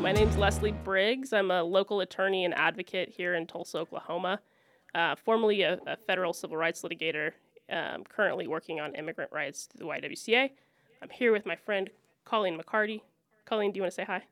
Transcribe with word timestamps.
My 0.00 0.12
name's 0.12 0.36
Leslie 0.36 0.72
Briggs. 0.72 1.32
I'm 1.32 1.50
a 1.50 1.62
local 1.62 2.00
attorney 2.00 2.44
and 2.44 2.54
advocate 2.54 3.08
here 3.08 3.34
in 3.34 3.46
Tulsa, 3.48 3.78
Oklahoma. 3.78 4.40
Uh, 4.94 5.16
formerly 5.16 5.62
a, 5.62 5.80
a, 5.86 5.96
federal 5.96 6.32
civil 6.32 6.56
rights 6.56 6.82
litigator, 6.82 7.32
um, 7.68 8.04
currently 8.04 8.46
working 8.46 8.80
on 8.80 8.94
immigrant 8.94 9.30
rights 9.32 9.66
through 9.66 9.86
the 9.86 9.92
YWCA. 9.92 10.50
I'm 11.02 11.10
here 11.10 11.32
with 11.32 11.44
my 11.44 11.56
friend 11.56 11.90
Colleen 12.24 12.58
McCarty. 12.58 13.02
Colleen, 13.44 13.72
do 13.72 13.78
you 13.78 13.82
want 13.82 13.92
to 13.92 13.96
say 13.96 14.04
hi? 14.04 14.22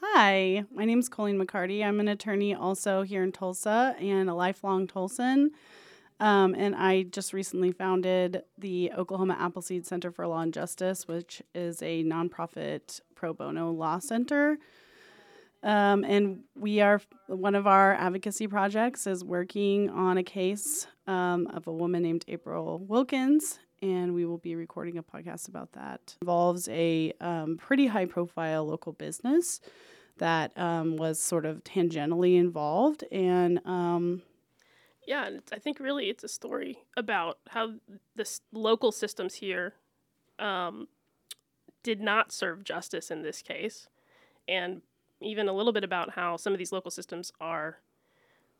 Hi, 0.00 0.64
my 0.74 0.86
name 0.86 0.98
is 0.98 1.10
Colleen 1.10 1.38
McCarty. 1.38 1.84
I'm 1.84 2.00
an 2.00 2.08
attorney 2.08 2.54
also 2.54 3.02
here 3.02 3.22
in 3.22 3.32
Tulsa 3.32 3.94
and 4.00 4.30
a 4.30 4.34
lifelong 4.34 4.86
Tulsan. 4.86 5.50
Um, 6.20 6.54
and 6.54 6.74
I 6.76 7.04
just 7.04 7.32
recently 7.32 7.72
founded 7.72 8.42
the 8.58 8.92
Oklahoma 8.96 9.36
Appleseed 9.40 9.86
Center 9.86 10.10
for 10.10 10.26
Law 10.26 10.40
and 10.40 10.52
Justice, 10.52 11.08
which 11.08 11.42
is 11.54 11.82
a 11.82 12.04
nonprofit 12.04 13.00
pro 13.14 13.32
bono 13.32 13.70
law 13.70 13.98
center. 13.98 14.58
Um, 15.62 16.04
and 16.04 16.40
we 16.54 16.80
are 16.80 17.00
one 17.26 17.54
of 17.54 17.66
our 17.66 17.94
advocacy 17.94 18.46
projects 18.46 19.06
is 19.06 19.24
working 19.24 19.90
on 19.90 20.18
a 20.18 20.22
case 20.22 20.86
um, 21.06 21.46
of 21.48 21.66
a 21.66 21.72
woman 21.72 22.02
named 22.02 22.24
April 22.28 22.78
Wilkins, 22.78 23.58
and 23.82 24.14
we 24.14 24.24
will 24.26 24.38
be 24.38 24.54
recording 24.54 24.98
a 24.98 25.02
podcast 25.02 25.48
about 25.48 25.72
that. 25.72 26.00
It 26.06 26.16
involves 26.22 26.68
a 26.68 27.12
um, 27.20 27.56
pretty 27.58 27.86
high 27.86 28.06
profile 28.06 28.66
local 28.66 28.92
business 28.92 29.60
that 30.18 30.56
um, 30.58 30.96
was 30.96 31.18
sort 31.18 31.46
of 31.46 31.64
tangentially 31.64 32.38
involved, 32.38 33.04
and 33.10 33.60
um, 33.66 34.22
yeah, 35.10 35.26
and 35.26 35.42
I 35.52 35.58
think 35.58 35.80
really 35.80 36.08
it's 36.08 36.22
a 36.22 36.28
story 36.28 36.84
about 36.96 37.38
how 37.48 37.72
the 38.14 38.38
local 38.52 38.92
systems 38.92 39.34
here 39.34 39.74
um, 40.38 40.86
did 41.82 42.00
not 42.00 42.30
serve 42.30 42.62
justice 42.62 43.10
in 43.10 43.22
this 43.22 43.42
case, 43.42 43.88
and 44.46 44.82
even 45.20 45.48
a 45.48 45.52
little 45.52 45.72
bit 45.72 45.82
about 45.82 46.10
how 46.10 46.36
some 46.36 46.52
of 46.52 46.60
these 46.60 46.70
local 46.70 46.92
systems 46.92 47.32
are 47.40 47.78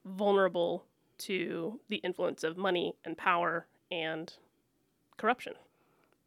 vulnerable 0.05 0.87
to 1.19 1.79
the 1.89 1.99
influence 1.99 2.43
of 2.43 2.57
money 2.57 2.97
and 3.05 3.17
power 3.17 3.69
and 3.93 4.33
corruption. 5.19 5.53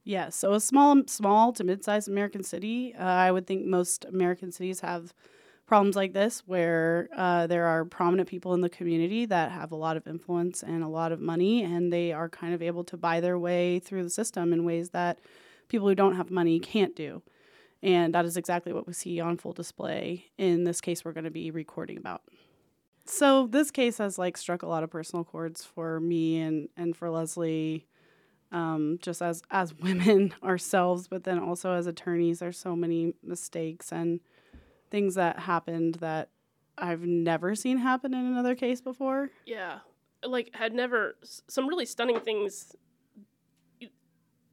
Yeah, 0.05 0.29
so 0.29 0.53
a 0.53 0.61
small, 0.61 1.01
small 1.05 1.51
to 1.51 1.65
mid-sized 1.65 2.07
American 2.07 2.43
city, 2.43 2.95
uh, 2.97 3.03
I 3.03 3.29
would 3.29 3.45
think 3.45 3.65
most 3.65 4.05
American 4.05 4.53
cities 4.53 4.79
have 4.79 5.13
problems 5.73 5.95
like 5.95 6.13
this 6.13 6.43
where 6.45 7.09
uh, 7.17 7.47
there 7.47 7.65
are 7.65 7.83
prominent 7.83 8.29
people 8.29 8.53
in 8.53 8.61
the 8.61 8.69
community 8.69 9.25
that 9.25 9.51
have 9.51 9.71
a 9.71 9.75
lot 9.75 9.97
of 9.97 10.05
influence 10.05 10.61
and 10.61 10.83
a 10.83 10.87
lot 10.87 11.11
of 11.11 11.19
money, 11.19 11.63
and 11.63 11.91
they 11.91 12.11
are 12.13 12.29
kind 12.29 12.53
of 12.53 12.61
able 12.61 12.83
to 12.83 12.95
buy 12.95 13.19
their 13.19 13.39
way 13.39 13.79
through 13.79 14.03
the 14.03 14.09
system 14.11 14.53
in 14.53 14.65
ways 14.65 14.91
that 14.91 15.17
people 15.69 15.87
who 15.87 15.95
don't 15.95 16.15
have 16.15 16.29
money 16.29 16.59
can't 16.59 16.95
do. 16.95 17.23
And 17.81 18.13
that 18.13 18.23
is 18.23 18.37
exactly 18.37 18.71
what 18.71 18.85
we 18.85 18.93
see 18.93 19.19
on 19.19 19.35
full 19.35 19.51
display 19.51 20.25
in 20.37 20.63
this 20.63 20.79
case 20.79 21.03
we're 21.03 21.11
going 21.11 21.23
to 21.23 21.31
be 21.31 21.49
recording 21.49 21.97
about. 21.97 22.21
So 23.05 23.47
this 23.47 23.71
case 23.71 23.97
has 23.97 24.19
like 24.19 24.37
struck 24.37 24.61
a 24.61 24.67
lot 24.67 24.83
of 24.83 24.91
personal 24.91 25.23
chords 25.23 25.65
for 25.65 25.99
me 25.99 26.39
and 26.39 26.69
and 26.77 26.95
for 26.95 27.09
Leslie, 27.09 27.87
um, 28.51 28.99
just 29.01 29.23
as 29.23 29.41
as 29.49 29.73
women 29.79 30.35
ourselves, 30.43 31.07
but 31.07 31.23
then 31.23 31.39
also 31.39 31.71
as 31.73 31.87
attorneys. 31.87 32.37
There's 32.37 32.59
so 32.59 32.75
many 32.75 33.15
mistakes 33.23 33.91
and 33.91 34.19
things 34.93 35.15
that 35.15 35.39
happened 35.39 35.95
that 35.95 36.29
I've 36.77 37.01
never 37.01 37.55
seen 37.55 37.79
happen 37.79 38.13
in 38.13 38.27
another 38.27 38.53
case 38.53 38.79
before. 38.79 39.31
Yeah. 39.43 39.79
Like 40.23 40.51
had 40.53 40.71
never 40.71 41.15
some 41.47 41.67
really 41.67 41.87
stunning 41.87 42.19
things 42.19 42.75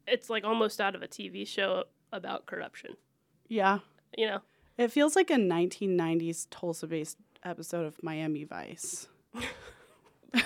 it's 0.06 0.30
like 0.30 0.44
almost 0.44 0.80
out 0.80 0.94
of 0.94 1.02
a 1.02 1.06
TV 1.06 1.46
show 1.46 1.84
about 2.10 2.46
corruption. 2.46 2.96
Yeah. 3.48 3.80
You 4.16 4.28
know. 4.28 4.38
It 4.78 4.90
feels 4.90 5.14
like 5.14 5.28
a 5.30 5.34
1990s 5.34 6.46
Tulsa-based 6.48 7.18
episode 7.44 7.84
of 7.84 8.02
Miami 8.02 8.44
Vice. 8.44 9.08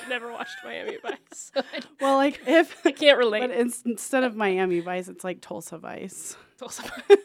never 0.09 0.33
watched 0.33 0.57
Miami 0.65 0.99
Vice. 1.03 1.53
well, 2.01 2.17
like 2.17 2.41
if 2.49 2.85
I 2.85 2.91
can't 2.91 3.17
relate. 3.17 3.43
But 3.43 3.53
instead 3.87 4.25
of 4.25 4.35
Miami 4.35 4.81
Vice, 4.81 5.07
it's 5.07 5.23
like 5.23 5.41
Tulsa 5.41 5.79
Vice. 5.79 6.37
Tulsa 6.59 6.83
Vice. 7.09 7.19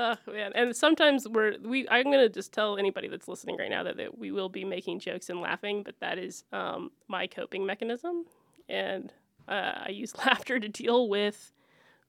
Oh 0.00 0.16
man, 0.30 0.52
and 0.54 0.76
sometimes 0.76 1.26
we're 1.26 1.56
we. 1.60 1.88
I'm 1.88 2.04
gonna 2.04 2.28
just 2.28 2.52
tell 2.52 2.78
anybody 2.78 3.08
that's 3.08 3.26
listening 3.26 3.56
right 3.56 3.68
now 3.68 3.82
that, 3.82 3.96
that 3.96 4.16
we 4.16 4.30
will 4.30 4.48
be 4.48 4.64
making 4.64 5.00
jokes 5.00 5.28
and 5.28 5.40
laughing, 5.40 5.82
but 5.82 5.98
that 5.98 6.18
is 6.18 6.44
um, 6.52 6.92
my 7.08 7.26
coping 7.26 7.66
mechanism, 7.66 8.24
and 8.68 9.12
uh, 9.48 9.72
I 9.86 9.88
use 9.88 10.16
laughter 10.24 10.60
to 10.60 10.68
deal 10.68 11.08
with 11.08 11.52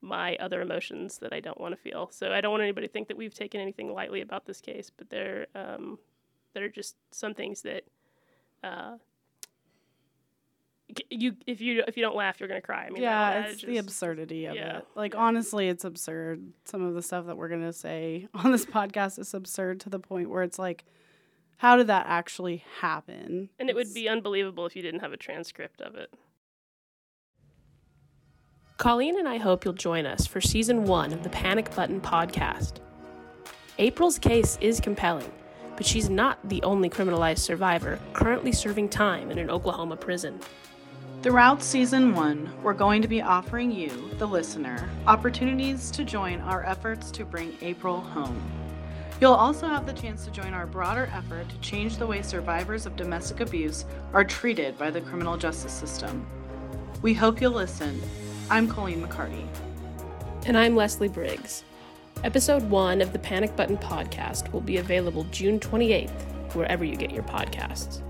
my 0.02 0.36
other 0.36 0.60
emotions 0.60 1.18
that 1.18 1.32
I 1.32 1.40
don't 1.40 1.60
want 1.60 1.74
to 1.74 1.80
feel. 1.80 2.08
So 2.12 2.30
I 2.32 2.40
don't 2.40 2.52
want 2.52 2.62
anybody 2.62 2.86
to 2.86 2.92
think 2.92 3.08
that 3.08 3.16
we've 3.16 3.34
taken 3.34 3.60
anything 3.60 3.92
lightly 3.92 4.20
about 4.20 4.46
this 4.46 4.60
case, 4.60 4.88
but 4.96 5.10
there, 5.10 5.48
um, 5.56 5.98
there 6.54 6.64
are 6.64 6.68
just 6.68 6.94
some 7.10 7.34
things 7.34 7.62
that 7.62 7.82
uh, 8.62 8.98
you 11.10 11.36
if 11.46 11.60
you 11.60 11.82
if 11.86 11.96
you 11.96 12.02
don't 12.02 12.16
laugh, 12.16 12.40
you're 12.40 12.48
gonna 12.48 12.60
cry. 12.60 12.86
I 12.86 12.90
mean, 12.90 13.02
yeah, 13.02 13.44
it's 13.44 13.60
just, 13.60 13.66
the 13.66 13.78
absurdity 13.78 14.46
of 14.46 14.54
yeah, 14.54 14.78
it. 14.78 14.86
Like 14.94 15.14
yeah. 15.14 15.20
honestly, 15.20 15.68
it's 15.68 15.84
absurd. 15.84 16.52
Some 16.64 16.82
of 16.82 16.94
the 16.94 17.02
stuff 17.02 17.26
that 17.26 17.36
we're 17.36 17.48
gonna 17.48 17.72
say 17.72 18.28
on 18.34 18.52
this 18.52 18.66
podcast 18.66 19.18
is 19.18 19.34
absurd 19.34 19.80
to 19.80 19.88
the 19.88 19.98
point 19.98 20.30
where 20.30 20.42
it's 20.42 20.58
like, 20.58 20.84
how 21.58 21.76
did 21.76 21.88
that 21.88 22.06
actually 22.08 22.64
happen? 22.80 23.50
And 23.58 23.68
it 23.68 23.76
would 23.76 23.92
be 23.92 24.08
unbelievable 24.08 24.66
if 24.66 24.74
you 24.74 24.82
didn't 24.82 25.00
have 25.00 25.12
a 25.12 25.16
transcript 25.16 25.80
of 25.80 25.94
it. 25.94 26.12
Colleen 28.80 29.18
and 29.18 29.28
I 29.28 29.36
hope 29.36 29.66
you'll 29.66 29.74
join 29.74 30.06
us 30.06 30.26
for 30.26 30.40
season 30.40 30.84
one 30.84 31.12
of 31.12 31.22
the 31.22 31.28
Panic 31.28 31.74
Button 31.74 32.00
podcast. 32.00 32.76
April's 33.76 34.18
case 34.18 34.56
is 34.62 34.80
compelling, 34.80 35.30
but 35.76 35.84
she's 35.84 36.08
not 36.08 36.38
the 36.48 36.62
only 36.62 36.88
criminalized 36.88 37.40
survivor 37.40 37.98
currently 38.14 38.52
serving 38.52 38.88
time 38.88 39.30
in 39.30 39.38
an 39.38 39.50
Oklahoma 39.50 39.96
prison. 39.96 40.40
Throughout 41.22 41.62
season 41.62 42.14
one, 42.14 42.50
we're 42.62 42.72
going 42.72 43.02
to 43.02 43.08
be 43.08 43.20
offering 43.20 43.70
you, 43.70 43.90
the 44.16 44.26
listener, 44.26 44.88
opportunities 45.06 45.90
to 45.90 46.02
join 46.02 46.40
our 46.40 46.64
efforts 46.64 47.10
to 47.10 47.26
bring 47.26 47.58
April 47.60 48.00
home. 48.00 48.40
You'll 49.20 49.34
also 49.34 49.66
have 49.66 49.84
the 49.84 49.92
chance 49.92 50.24
to 50.24 50.30
join 50.30 50.54
our 50.54 50.64
broader 50.64 51.10
effort 51.12 51.46
to 51.50 51.58
change 51.58 51.98
the 51.98 52.06
way 52.06 52.22
survivors 52.22 52.86
of 52.86 52.96
domestic 52.96 53.40
abuse 53.40 53.84
are 54.14 54.24
treated 54.24 54.78
by 54.78 54.90
the 54.90 55.02
criminal 55.02 55.36
justice 55.36 55.74
system. 55.74 56.26
We 57.02 57.12
hope 57.12 57.38
you'll 57.38 57.50
listen. 57.50 58.00
I'm 58.48 58.66
Colleen 58.66 59.06
McCarty. 59.06 59.46
And 60.46 60.56
I'm 60.56 60.74
Leslie 60.74 61.08
Briggs. 61.08 61.64
Episode 62.24 62.62
one 62.70 63.02
of 63.02 63.12
the 63.12 63.18
Panic 63.18 63.54
Button 63.56 63.76
podcast 63.76 64.50
will 64.52 64.62
be 64.62 64.78
available 64.78 65.24
June 65.24 65.60
28th, 65.60 66.54
wherever 66.54 66.82
you 66.82 66.96
get 66.96 67.10
your 67.10 67.24
podcasts. 67.24 68.00